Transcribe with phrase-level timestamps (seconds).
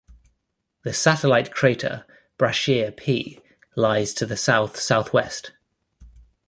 [0.83, 2.07] The satellite crater
[2.39, 3.39] Brashear P
[3.75, 5.51] lies to the south-southwest.